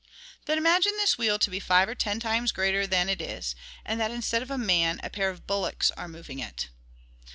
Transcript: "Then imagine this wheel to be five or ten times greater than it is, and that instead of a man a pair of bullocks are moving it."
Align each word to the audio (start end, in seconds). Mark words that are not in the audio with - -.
"Then 0.45 0.57
imagine 0.57 0.93
this 0.97 1.19
wheel 1.19 1.37
to 1.37 1.51
be 1.51 1.59
five 1.59 1.87
or 1.87 1.93
ten 1.93 2.19
times 2.19 2.51
greater 2.51 2.87
than 2.87 3.07
it 3.07 3.21
is, 3.21 3.53
and 3.85 4.01
that 4.01 4.09
instead 4.09 4.41
of 4.41 4.49
a 4.49 4.57
man 4.57 4.99
a 5.03 5.11
pair 5.11 5.29
of 5.29 5.45
bullocks 5.45 5.91
are 5.91 6.07
moving 6.07 6.39
it." 6.39 6.69